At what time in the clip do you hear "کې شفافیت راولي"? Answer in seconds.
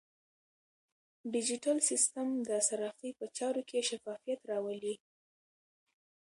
3.69-4.95